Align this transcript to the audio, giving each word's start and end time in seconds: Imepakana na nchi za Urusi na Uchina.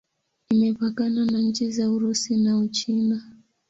Imepakana 0.49 1.25
na 1.25 1.39
nchi 1.41 1.71
za 1.71 1.89
Urusi 1.91 2.37
na 2.37 2.57
Uchina. 2.57 3.21